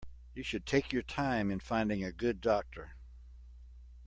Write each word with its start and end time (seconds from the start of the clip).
You 0.33 0.41
should 0.41 0.65
take 0.65 0.91
your 0.91 1.03
time 1.03 1.51
in 1.51 1.59
finding 1.59 2.03
a 2.03 2.11
good 2.11 2.41
doctor. 2.41 2.95